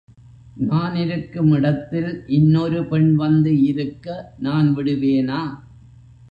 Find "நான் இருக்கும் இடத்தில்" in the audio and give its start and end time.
0.61-2.09